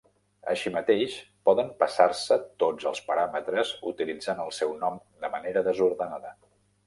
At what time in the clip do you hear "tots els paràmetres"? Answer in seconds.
2.63-3.75